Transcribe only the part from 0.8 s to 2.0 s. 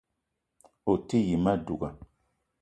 O te yi ma douga